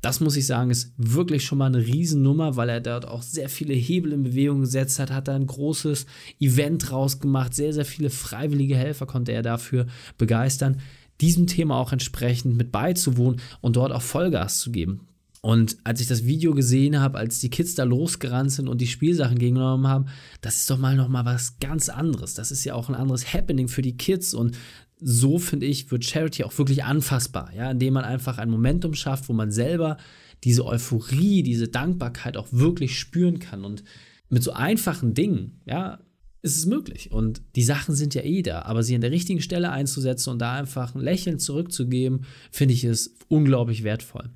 Das 0.00 0.20
muss 0.20 0.36
ich 0.36 0.46
sagen, 0.46 0.70
ist 0.70 0.94
wirklich 0.96 1.44
schon 1.44 1.58
mal 1.58 1.66
eine 1.66 1.86
Riesennummer, 1.86 2.56
weil 2.56 2.70
er 2.70 2.80
dort 2.80 3.06
auch 3.06 3.22
sehr 3.22 3.50
viele 3.50 3.74
Hebel 3.74 4.12
in 4.12 4.22
Bewegung 4.22 4.60
gesetzt 4.60 4.98
hat, 4.98 5.10
hat 5.10 5.28
da 5.28 5.34
ein 5.34 5.46
großes 5.46 6.06
Event 6.40 6.90
rausgemacht, 6.90 7.54
sehr, 7.54 7.74
sehr 7.74 7.84
viele 7.84 8.08
freiwillige 8.08 8.76
Helfer 8.76 9.04
konnte 9.06 9.32
er 9.32 9.42
dafür 9.42 9.86
begeistern, 10.16 10.80
diesem 11.20 11.46
Thema 11.46 11.76
auch 11.76 11.92
entsprechend 11.92 12.56
mit 12.56 12.72
beizuwohnen 12.72 13.42
und 13.60 13.76
dort 13.76 13.92
auch 13.92 14.00
Vollgas 14.00 14.58
zu 14.58 14.72
geben. 14.72 15.06
Und 15.42 15.78
als 15.84 16.00
ich 16.00 16.06
das 16.06 16.24
Video 16.24 16.52
gesehen 16.52 17.00
habe, 17.00 17.18
als 17.18 17.40
die 17.40 17.48
Kids 17.48 17.74
da 17.74 17.84
losgerannt 17.84 18.52
sind 18.52 18.68
und 18.68 18.80
die 18.80 18.86
Spielsachen 18.86 19.38
gegengenommen 19.38 19.86
haben, 19.86 20.06
das 20.42 20.56
ist 20.56 20.70
doch 20.70 20.78
mal 20.78 20.96
noch 20.96 21.08
mal 21.08 21.24
was 21.24 21.58
ganz 21.60 21.88
anderes. 21.88 22.34
Das 22.34 22.50
ist 22.50 22.64
ja 22.64 22.74
auch 22.74 22.88
ein 22.88 22.94
anderes 22.94 23.32
Happening 23.32 23.68
für 23.68 23.82
die 23.82 23.96
Kids 23.96 24.34
und 24.34 24.56
so 25.02 25.38
finde 25.38 25.64
ich 25.64 25.90
wird 25.90 26.04
Charity 26.04 26.44
auch 26.44 26.56
wirklich 26.58 26.84
anfassbar, 26.84 27.54
ja, 27.54 27.70
indem 27.70 27.94
man 27.94 28.04
einfach 28.04 28.36
ein 28.36 28.50
Momentum 28.50 28.92
schafft, 28.92 29.30
wo 29.30 29.32
man 29.32 29.50
selber 29.50 29.96
diese 30.44 30.66
Euphorie, 30.66 31.42
diese 31.42 31.68
Dankbarkeit 31.68 32.36
auch 32.36 32.48
wirklich 32.50 32.98
spüren 32.98 33.38
kann 33.38 33.64
und 33.64 33.82
mit 34.28 34.42
so 34.42 34.52
einfachen 34.52 35.14
Dingen, 35.14 35.60
ja, 35.64 36.00
ist 36.42 36.56
es 36.56 36.66
möglich. 36.66 37.12
Und 37.12 37.42
die 37.54 37.62
Sachen 37.62 37.94
sind 37.94 38.14
ja 38.14 38.22
eh 38.22 38.42
da, 38.42 38.62
aber 38.62 38.82
sie 38.82 38.94
an 38.94 39.00
der 39.00 39.10
richtigen 39.10 39.40
Stelle 39.40 39.70
einzusetzen 39.70 40.30
und 40.30 40.38
da 40.38 40.54
einfach 40.54 40.94
ein 40.94 41.00
Lächeln 41.00 41.38
zurückzugeben, 41.38 42.24
finde 42.50 42.74
ich 42.74 42.84
es 42.84 43.14
unglaublich 43.28 43.84
wertvoll. 43.84 44.30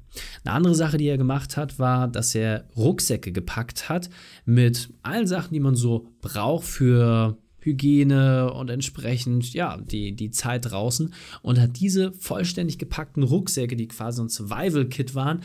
Eine 0.44 0.54
andere 0.54 0.75
Sache, 0.75 0.99
die 0.99 1.06
er 1.06 1.18
gemacht 1.18 1.56
hat, 1.56 1.78
war, 1.78 2.08
dass 2.08 2.34
er 2.34 2.68
Rucksäcke 2.76 3.32
gepackt 3.32 3.88
hat 3.88 4.11
mit 4.44 4.90
allen 5.02 5.26
Sachen, 5.26 5.54
die 5.54 5.61
man 5.61 5.75
so 5.75 6.08
braucht 6.20 6.64
für 6.64 7.38
Hygiene 7.64 8.52
und 8.52 8.70
entsprechend, 8.70 9.54
ja, 9.54 9.78
die, 9.78 10.14
die 10.14 10.30
Zeit 10.30 10.70
draußen 10.70 11.14
und 11.42 11.58
hat 11.58 11.80
diese 11.80 12.12
vollständig 12.12 12.78
gepackten 12.78 13.23
Rucksäcke, 13.23 13.75
die 13.75 13.88
quasi 13.88 14.20
ein 14.20 14.28
Survival-Kit 14.28 15.14
waren, 15.14 15.40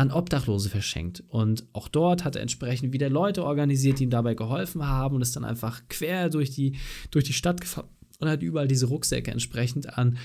an 0.00 0.10
Obdachlose 0.10 0.70
verschenkt. 0.70 1.22
Und 1.28 1.64
auch 1.74 1.86
dort 1.86 2.24
hat 2.24 2.34
er 2.34 2.40
entsprechend 2.40 2.94
wieder 2.94 3.10
Leute 3.10 3.44
organisiert, 3.44 3.98
die 3.98 4.04
ihm 4.04 4.10
dabei 4.10 4.34
geholfen 4.34 4.86
haben 4.86 5.16
und 5.16 5.22
ist 5.22 5.36
dann 5.36 5.44
einfach 5.44 5.82
quer 5.90 6.30
durch 6.30 6.50
die, 6.50 6.76
durch 7.10 7.24
die 7.24 7.34
Stadt 7.34 7.60
gefahren 7.60 7.88
und 8.18 8.28
hat 8.28 8.42
überall 8.42 8.66
diese 8.66 8.86
Rucksäcke 8.86 9.30
entsprechend 9.30 9.98
an 9.98 10.16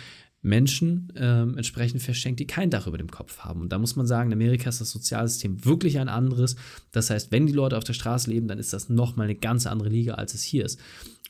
Menschen 0.41 1.12
äh, 1.17 1.41
entsprechend 1.41 2.01
verschenkt, 2.01 2.39
die 2.39 2.48
kein 2.48 2.70
Dach 2.70 2.88
über 2.88 2.98
dem 2.98 3.12
Kopf 3.12 3.39
haben. 3.39 3.60
Und 3.60 3.74
da 3.74 3.77
muss 3.77 3.98
man 3.98 4.08
sagen, 4.08 4.32
in 4.32 4.38
Amerika 4.38 4.70
ist 4.70 4.79
das 4.79 4.91
Sozialsystem 4.91 5.65
wirklich 5.65 6.00
ein 6.00 6.08
anderes. 6.08 6.55
Das 6.94 7.10
heißt, 7.10 7.34
wenn 7.34 7.46
die 7.46 7.53
Leute 7.53 7.77
auf 7.77 7.84
der 7.84 7.94
Straße 7.94 8.29
leben, 8.29 8.48
dann 8.48 8.60
ist 8.60 8.72
das 8.72 8.88
nochmal 8.88 9.25
eine 9.25 9.36
ganz 9.36 9.67
andere 9.67 9.89
Liga, 9.89 10.13
als 10.13 10.36
es 10.36 10.44
hier 10.44 10.63
ist. 10.63 10.79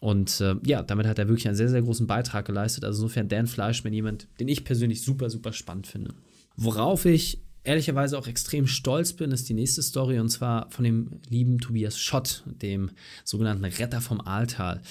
Und 0.01 0.39
äh, 0.41 0.55
ja, 0.65 0.83
damit 0.83 1.07
hat 1.07 1.17
er 1.17 1.29
wirklich 1.29 1.47
einen 1.47 1.57
sehr, 1.57 1.69
sehr 1.69 1.81
großen 1.81 2.05
Beitrag 2.05 2.45
geleistet. 2.45 2.83
Also 2.83 3.01
insofern 3.01 3.27
Dan 3.27 3.47
Fleischmann 3.47 3.93
jemand, 3.93 4.27
den 4.39 4.49
ich 4.49 4.65
persönlich 4.65 5.01
super, 5.01 5.31
super 5.31 5.51
spannend 5.51 5.87
finde. 5.87 6.13
Worauf 6.57 7.05
ich 7.05 7.44
ehrlicherweise 7.65 8.17
auch 8.17 8.27
extrem 8.27 8.67
stolz 8.67 9.13
bin, 9.13 9.31
ist 9.31 9.50
die 9.50 9.53
nächste 9.53 9.81
Story 9.81 10.19
und 10.19 10.29
zwar 10.29 10.69
von 10.72 10.86
dem 10.86 11.19
lieben 11.29 11.60
Tobias 11.60 12.00
Schott, 12.00 12.43
dem 12.45 12.91
sogenannten 13.24 13.65
Retter 13.65 14.01
vom 14.01 14.22
Aaltal. 14.22 14.81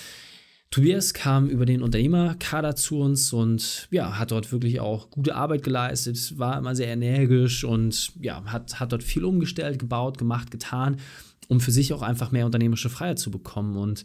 Tobias 0.71 1.14
kam 1.14 1.49
über 1.49 1.66
den 1.66 1.83
Unternehmerkader 1.83 2.75
zu 2.75 2.99
uns 2.99 3.33
und 3.33 3.87
ja, 3.93 4.19
hat 4.19 4.33
dort 4.33 4.50
wirklich 4.50 4.81
auch 4.81 5.09
gute 5.09 5.37
Arbeit 5.37 5.62
geleistet, 5.62 6.37
war 6.37 6.59
immer 6.59 6.75
sehr 6.75 6.88
energisch 6.88 7.62
und 7.62 8.11
ja, 8.21 8.43
hat, 8.47 8.81
hat 8.81 8.90
dort 8.90 9.04
viel 9.04 9.25
umgestellt, 9.25 9.78
gebaut, 9.78 10.19
gemacht, 10.19 10.50
getan, 10.50 10.97
um 11.47 11.61
für 11.61 11.71
sich 11.71 11.93
auch 11.93 12.02
einfach 12.02 12.33
mehr 12.33 12.45
unternehmerische 12.45 12.90
Freiheit 12.90 13.21
zu 13.21 13.31
bekommen. 13.31 13.76
Und 13.76 14.04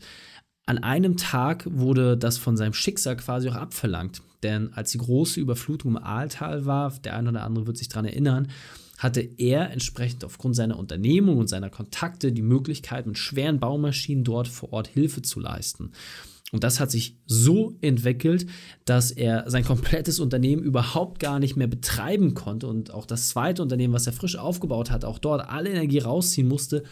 an 0.69 0.77
einem 0.77 1.17
Tag 1.17 1.65
wurde 1.65 2.15
das 2.15 2.37
von 2.37 2.55
seinem 2.55 2.73
Schicksal 2.73 3.17
quasi 3.17 3.49
auch 3.49 3.55
abverlangt. 3.55 4.21
Denn 4.43 4.71
als 4.73 4.91
die 4.91 4.99
große 4.99 5.39
Überflutung 5.39 5.95
im 5.95 5.97
Aaltal 5.97 6.67
war, 6.67 6.93
der 7.03 7.17
eine 7.17 7.29
oder 7.29 7.43
andere 7.43 7.65
wird 7.65 7.77
sich 7.77 7.89
daran 7.89 8.05
erinnern, 8.05 8.49
hatte 8.99 9.21
er 9.21 9.71
entsprechend 9.71 10.23
aufgrund 10.23 10.55
seiner 10.55 10.77
Unternehmung 10.77 11.39
und 11.39 11.47
seiner 11.47 11.71
Kontakte 11.71 12.31
die 12.31 12.43
Möglichkeit, 12.43 13.07
mit 13.07 13.17
schweren 13.17 13.59
Baumaschinen 13.59 14.23
dort 14.23 14.47
vor 14.47 14.71
Ort 14.71 14.87
Hilfe 14.87 15.23
zu 15.23 15.39
leisten. 15.39 15.91
Und 16.51 16.63
das 16.63 16.79
hat 16.79 16.91
sich 16.91 17.17
so 17.25 17.75
entwickelt, 17.81 18.45
dass 18.85 19.09
er 19.09 19.49
sein 19.49 19.65
komplettes 19.65 20.19
Unternehmen 20.19 20.61
überhaupt 20.61 21.19
gar 21.19 21.39
nicht 21.39 21.55
mehr 21.55 21.65
betreiben 21.65 22.35
konnte 22.35 22.67
und 22.67 22.93
auch 22.93 23.07
das 23.07 23.29
zweite 23.29 23.63
Unternehmen, 23.63 23.95
was 23.95 24.05
er 24.05 24.13
frisch 24.13 24.35
aufgebaut 24.35 24.91
hat, 24.91 25.03
auch 25.03 25.17
dort 25.17 25.49
alle 25.49 25.71
Energie 25.71 25.97
rausziehen 25.97 26.47
musste, 26.47 26.83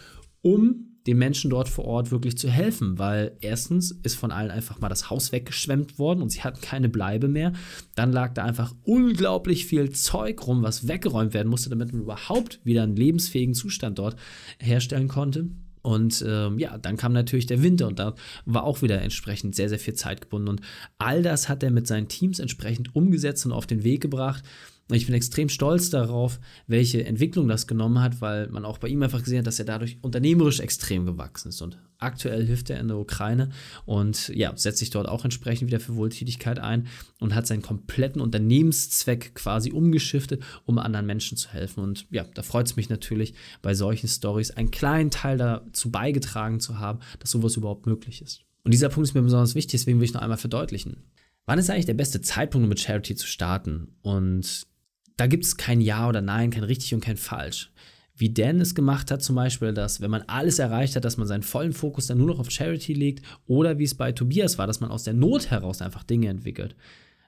um 0.42 0.87
den 1.08 1.18
Menschen 1.18 1.50
dort 1.50 1.70
vor 1.70 1.86
Ort 1.86 2.12
wirklich 2.12 2.38
zu 2.38 2.50
helfen, 2.50 3.00
weil 3.00 3.38
erstens 3.40 3.92
ist 3.92 4.16
von 4.16 4.32
allen 4.32 4.52
einfach 4.52 4.80
mal 4.82 4.90
das 4.90 5.10
Haus 5.10 5.32
weggeschwemmt 5.32 5.98
worden 5.98 6.22
und 6.22 6.30
sie 6.30 6.44
hatten 6.44 6.62
keine 6.62 6.90
Bleibe 6.90 7.30
mehr. 7.30 7.54
Dann 7.96 8.12
lag 8.12 8.34
da 8.34 8.44
einfach 8.44 8.76
unglaublich 8.84 9.66
viel 9.66 9.92
Zeug 9.92 10.46
rum, 10.46 10.64
was 10.64 10.88
weggeräumt 10.88 11.34
werden 11.34 11.48
musste, 11.48 11.70
damit 11.70 11.94
man 11.94 12.02
überhaupt 12.02 12.60
wieder 12.64 12.84
einen 12.84 12.98
lebensfähigen 12.98 13.54
Zustand 13.54 13.98
dort 13.98 14.18
herstellen 14.60 15.08
konnte. 15.08 15.50
Und 15.88 16.22
ähm, 16.28 16.60
ja, 16.60 16.78
dann 16.78 16.98
kam 16.98 17.14
natürlich 17.14 17.46
der 17.46 17.64
Winter 17.64 17.88
und 17.88 17.98
da 17.98 18.14
war 18.46 18.66
auch 18.66 18.82
wieder 18.82 19.02
entsprechend 19.02 19.56
sehr, 19.56 19.70
sehr 19.70 19.80
viel 19.80 19.94
Zeit 19.94 20.20
gebunden. 20.20 20.50
Und 20.50 20.62
all 20.98 21.24
das 21.24 21.48
hat 21.48 21.64
er 21.64 21.72
mit 21.72 21.88
seinen 21.88 22.10
Teams 22.10 22.40
entsprechend 22.40 22.94
umgesetzt 22.94 23.46
und 23.46 23.54
auf 23.54 23.68
den 23.68 23.86
Weg 23.86 24.02
gebracht. 24.02 24.44
Ich 24.92 25.06
bin 25.06 25.16
extrem 25.16 25.48
stolz 25.48 25.90
darauf, 25.90 26.42
welche 26.68 27.06
Entwicklung 27.06 27.48
das 27.48 27.68
genommen 27.68 28.02
hat, 28.02 28.20
weil 28.20 28.50
man 28.50 28.66
auch 28.66 28.80
bei 28.80 28.90
ihm 28.90 29.02
einfach 29.02 29.24
gesehen 29.24 29.40
hat, 29.40 29.48
dass 29.48 29.60
er 29.60 29.66
dadurch 29.66 29.98
unternehmerisch 30.02 30.60
extrem 30.60 31.06
gewachsen 31.06 31.50
ist. 31.50 31.62
Und 31.62 31.78
aktuell 32.00 32.46
hilft 32.46 32.70
er 32.70 32.80
in 32.80 32.88
der 32.88 32.98
Ukraine 32.98 33.50
und 33.86 34.30
ja, 34.30 34.56
setzt 34.56 34.80
sich 34.80 34.90
dort 34.90 35.08
auch 35.08 35.24
entsprechend 35.24 35.68
wieder 35.68 35.80
für 35.80 35.96
Wohltätigkeit 35.96 36.60
ein 36.60 36.88
und 37.20 37.36
hat 37.36 37.48
seinen 37.48 37.62
kompletten 37.62 38.22
Unternehmenszweck 38.22 39.36
quasi 39.36 39.72
umgeschiftet, 39.72 40.44
um 40.66 40.78
anderen 40.78 41.06
Menschen 41.06 41.38
zu 41.38 41.50
helfen. 41.50 41.84
Und 41.84 42.08
ja, 42.12 42.26
da 42.34 42.44
freut 42.44 42.68
es 42.68 42.76
mich 42.76 42.90
natürlich, 42.90 43.34
bei 43.62 43.74
solchen 43.74 44.08
Stories 44.08 44.52
einen 44.52 44.72
kleinen 44.72 45.12
Teil 45.12 45.38
dazu 45.38 45.92
beigetragen 45.92 46.60
zu 46.60 46.80
haben, 46.80 47.00
dass 47.20 47.32
sowas 47.32 47.58
überhaupt 47.58 47.86
möglich 47.86 48.22
ist. 48.22 48.42
Und 48.64 48.74
dieser 48.74 48.90
Punkt 48.90 49.08
ist 49.08 49.16
mir 49.16 49.22
besonders 49.22 49.56
wichtig, 49.56 49.80
deswegen 49.80 50.00
will 50.00 50.06
ich 50.06 50.14
noch 50.14 50.22
einmal 50.22 50.38
verdeutlichen. 50.38 51.04
Wann 51.46 51.60
ist 51.60 51.70
eigentlich 51.70 51.86
der 51.86 51.94
beste 51.94 52.20
Zeitpunkt, 52.22 52.66
um 52.66 52.70
mit 52.70 52.82
Charity 52.82 53.16
zu 53.16 53.26
starten? 53.26 53.96
Und 54.02 54.68
da 55.16 55.28
gibt 55.28 55.46
es 55.46 55.56
kein 55.56 55.80
Ja 55.80 56.10
oder 56.10 56.22
Nein, 56.22 56.52
kein 56.52 56.64
richtig 56.64 56.94
und 56.94 57.00
kein 57.00 57.18
falsch. 57.18 57.72
Wie 58.18 58.34
Dan 58.34 58.60
es 58.60 58.74
gemacht 58.74 59.12
hat, 59.12 59.22
zum 59.22 59.36
Beispiel, 59.36 59.74
dass, 59.74 60.02
wenn 60.02 60.12
man 60.12 60.24
alles 60.24 60.60
erreicht 60.60 60.96
hat, 60.96 61.06
dass 61.06 61.18
man 61.18 61.28
seinen 61.28 61.44
vollen 61.44 61.74
Fokus 61.74 62.08
dann 62.08 62.18
nur 62.18 62.28
noch 62.28 62.40
auf 62.40 62.50
Charity 62.50 62.94
legt, 62.94 63.24
oder 63.46 63.78
wie 63.78 63.84
es 63.84 63.96
bei 63.96 64.12
Tobias 64.12 64.58
war, 64.58 64.66
dass 64.66 64.80
man 64.80 64.90
aus 64.90 65.04
der 65.04 65.14
Not 65.14 65.52
heraus 65.52 65.82
einfach 65.82 66.04
Dinge 66.04 66.28
entwickelt. 66.28 66.76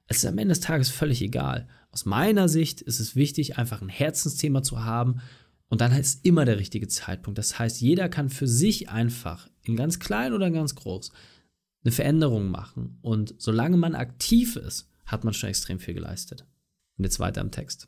Es 0.07 0.17
ist 0.17 0.25
am 0.25 0.39
Ende 0.39 0.53
des 0.53 0.61
Tages 0.61 0.89
völlig 0.89 1.21
egal. 1.21 1.67
Aus 1.91 2.05
meiner 2.05 2.49
Sicht 2.49 2.81
ist 2.81 2.99
es 2.99 3.15
wichtig, 3.15 3.57
einfach 3.57 3.81
ein 3.81 3.89
Herzensthema 3.89 4.63
zu 4.63 4.83
haben 4.83 5.21
und 5.69 5.81
dann 5.81 5.95
ist 5.95 6.25
immer 6.25 6.45
der 6.45 6.57
richtige 6.57 6.87
Zeitpunkt. 6.87 7.37
Das 7.37 7.59
heißt, 7.59 7.79
jeder 7.79 8.09
kann 8.09 8.29
für 8.29 8.47
sich 8.47 8.89
einfach, 8.89 9.47
in 9.61 9.75
ganz 9.75 9.99
klein 9.99 10.33
oder 10.33 10.49
ganz 10.49 10.73
groß, 10.73 11.11
eine 11.83 11.91
Veränderung 11.91 12.49
machen. 12.49 12.97
Und 13.01 13.35
solange 13.37 13.77
man 13.77 13.95
aktiv 13.95 14.55
ist, 14.55 14.89
hat 15.05 15.23
man 15.23 15.33
schon 15.33 15.49
extrem 15.49 15.79
viel 15.79 15.93
geleistet. 15.93 16.45
Und 16.97 17.03
jetzt 17.05 17.19
weiter 17.19 17.41
im 17.41 17.51
Text. 17.51 17.87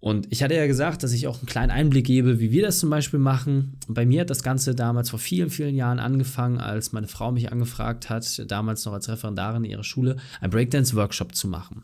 Und 0.00 0.28
ich 0.30 0.42
hatte 0.42 0.54
ja 0.54 0.66
gesagt, 0.66 1.02
dass 1.02 1.12
ich 1.12 1.26
auch 1.26 1.38
einen 1.38 1.46
kleinen 1.46 1.70
Einblick 1.70 2.06
gebe, 2.06 2.40
wie 2.40 2.50
wir 2.50 2.62
das 2.62 2.78
zum 2.78 2.88
Beispiel 2.88 3.20
machen. 3.20 3.76
bei 3.86 4.06
mir 4.06 4.22
hat 4.22 4.30
das 4.30 4.42
Ganze 4.42 4.74
damals 4.74 5.10
vor 5.10 5.18
vielen, 5.18 5.50
vielen 5.50 5.76
Jahren 5.76 5.98
angefangen, 5.98 6.58
als 6.58 6.92
meine 6.92 7.06
Frau 7.06 7.32
mich 7.32 7.52
angefragt 7.52 8.08
hat, 8.08 8.50
damals 8.50 8.84
noch 8.86 8.94
als 8.94 9.10
Referendarin 9.10 9.64
in 9.64 9.70
ihrer 9.70 9.84
Schule, 9.84 10.16
einen 10.40 10.50
Breakdance-Workshop 10.50 11.34
zu 11.34 11.48
machen. 11.48 11.82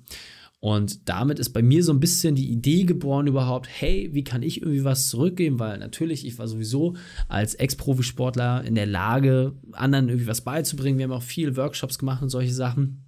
Und 0.58 1.08
damit 1.10 1.38
ist 1.38 1.50
bei 1.50 1.60
mir 1.60 1.84
so 1.84 1.92
ein 1.92 2.00
bisschen 2.00 2.34
die 2.34 2.50
Idee 2.50 2.84
geboren 2.84 3.26
überhaupt, 3.26 3.68
hey, 3.70 4.08
wie 4.12 4.24
kann 4.24 4.42
ich 4.42 4.62
irgendwie 4.62 4.84
was 4.84 5.08
zurückgeben? 5.08 5.58
Weil 5.58 5.78
natürlich, 5.78 6.26
ich 6.26 6.38
war 6.38 6.48
sowieso 6.48 6.96
als 7.28 7.54
Ex-Profisportler 7.54 8.64
in 8.64 8.74
der 8.74 8.86
Lage, 8.86 9.52
anderen 9.72 10.08
irgendwie 10.08 10.26
was 10.26 10.40
beizubringen. 10.40 10.98
Wir 10.98 11.04
haben 11.04 11.12
auch 11.12 11.22
viele 11.22 11.56
Workshops 11.56 11.98
gemacht 11.98 12.22
und 12.22 12.30
solche 12.30 12.54
Sachen 12.54 13.05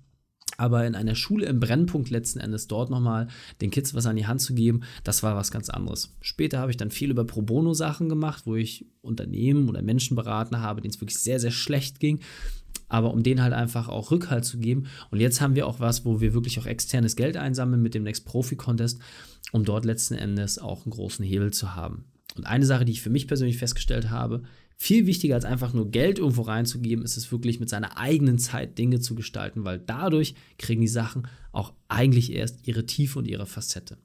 aber 0.59 0.85
in 0.87 0.95
einer 0.97 1.15
Schule 1.15 1.47
im 1.47 1.61
Brennpunkt 1.61 2.11
letzten 2.11 2.41
Endes 2.41 2.67
dort 2.67 2.91
nochmal 2.91 3.29
den 3.61 3.71
Kids 3.71 3.95
was 3.95 4.07
an 4.07 4.17
die 4.17 4.27
Hand 4.27 4.41
zu 4.41 4.55
geben, 4.55 4.81
das 5.05 5.23
war 5.23 5.37
was 5.37 5.50
ganz 5.50 5.71
anderes. 5.71 6.17
Später 6.21 6.59
habe 6.59 6.73
ich 6.73 6.77
dann 6.77 6.91
viel 6.91 7.11
über 7.11 7.25
Pro 7.25 7.43
Bono 7.43 7.73
Sachen 7.75 8.09
gemacht, 8.09 8.43
wo 8.45 8.57
ich 8.57 8.85
Unternehmen 9.00 9.69
oder 9.69 9.83
Menschen 9.83 10.17
beraten 10.17 10.61
habe, 10.61 10.81
denen 10.81 10.93
es 10.93 11.00
wirklich 11.00 11.21
sehr, 11.21 11.38
sehr 11.38 11.53
schlecht 11.53 12.00
ging. 12.00 12.21
Aber 12.88 13.12
um 13.12 13.23
denen 13.23 13.43
halt 13.43 13.53
einfach 13.53 13.88
auch 13.88 14.11
Rückhalt 14.11 14.45
zu 14.45 14.59
geben. 14.59 14.87
Und 15.11 15.21
jetzt 15.21 15.41
haben 15.41 15.55
wir 15.55 15.67
auch 15.67 15.79
was, 15.79 16.05
wo 16.05 16.21
wir 16.21 16.35
wirklich 16.35 16.59
auch 16.59 16.67
externes 16.67 17.17
Geld 17.17 17.37
einsammeln 17.37 17.83
mit 17.83 17.95
dem 17.95 18.03
Next 18.03 18.25
Profi 18.25 18.57
Contest, 18.57 18.99
um 19.53 19.65
dort 19.65 19.85
letzten 19.85 20.15
Endes 20.15 20.59
auch 20.59 20.85
einen 20.85 20.93
großen 20.93 21.25
Hebel 21.25 21.53
zu 21.53 21.77
haben. 21.77 22.05
Und 22.37 22.47
eine 22.47 22.65
Sache, 22.65 22.85
die 22.85 22.93
ich 22.93 23.03
für 23.03 23.11
mich 23.11 23.29
persönlich 23.29 23.59
festgestellt 23.59 24.11
habe, 24.11 24.43
viel 24.80 25.06
wichtiger 25.06 25.35
als 25.35 25.44
einfach 25.44 25.73
nur 25.73 25.90
Geld 25.90 26.18
irgendwo 26.18 26.42
reinzugeben, 26.42 27.04
ist 27.04 27.16
es 27.16 27.32
wirklich 27.32 27.58
mit 27.58 27.68
seiner 27.68 27.99
eigenen 27.99 28.38
Zeit 28.38 28.78
Dinge 28.78 29.00
zu 29.00 29.16
gestalten, 29.16 29.64
weil 29.64 29.80
dadurch 29.80 30.35
kriegen 30.56 30.80
die 30.80 30.88
Sachen 30.88 31.26
auch 31.50 31.75
eigentlich 31.88 32.32
erst 32.32 32.66
ihre 32.68 32.87
Tiefe 32.87 33.18
und 33.18 33.26
ihre 33.26 33.47
Facette. 33.47 33.99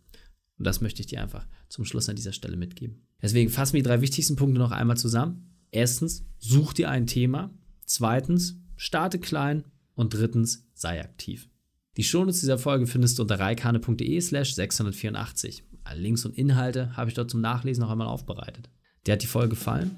Und 0.57 0.65
das 0.65 0.81
möchte 0.81 1.01
ich 1.01 1.07
dir 1.07 1.21
einfach 1.21 1.47
zum 1.69 1.85
Schluss 1.85 2.09
an 2.09 2.15
dieser 2.15 2.33
Stelle 2.33 2.57
mitgeben. 2.57 3.05
Deswegen 3.21 3.51
fassen 3.51 3.73
wir 3.73 3.83
die 3.83 3.87
drei 3.87 4.01
wichtigsten 4.01 4.35
Punkte 4.35 4.59
noch 4.59 4.71
einmal 4.71 4.97
zusammen. 4.97 5.55
Erstens, 5.71 6.25
such 6.39 6.73
dir 6.73 6.89
ein 6.89 7.07
Thema. 7.07 7.53
Zweitens, 7.85 8.57
starte 8.75 9.19
klein. 9.19 9.63
Und 9.95 10.15
drittens, 10.15 10.67
sei 10.73 11.01
aktiv. 11.01 11.49
Die 11.97 12.03
Shownotes 12.03 12.39
dieser 12.39 12.57
Folge 12.57 12.87
findest 12.87 13.19
du 13.19 13.21
unter 13.21 13.39
reikane.de 13.39 14.19
slash 14.21 14.55
684. 14.55 15.63
Alle 15.83 16.01
Links 16.01 16.25
und 16.25 16.35
Inhalte 16.35 16.97
habe 16.97 17.09
ich 17.09 17.13
dort 17.13 17.29
zum 17.29 17.41
Nachlesen 17.41 17.83
noch 17.83 17.91
einmal 17.91 18.07
aufbereitet. 18.07 18.69
Dir 19.05 19.13
hat 19.13 19.21
die 19.21 19.27
Folge 19.27 19.49
gefallen? 19.49 19.97